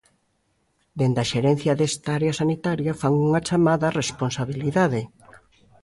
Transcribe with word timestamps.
Dende 0.99 1.19
a 1.23 1.29
xerencia 1.33 1.77
desta 1.79 2.09
área 2.17 2.37
sanitaria 2.41 2.93
fan 3.01 3.15
unha 3.27 3.43
chamada 3.47 3.91
á 3.91 3.95
responsabilidade. 4.01 5.01